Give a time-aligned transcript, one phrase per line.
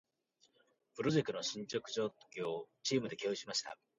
[0.95, 3.77] プロジェクトの進捗状況を、チームで共有しました。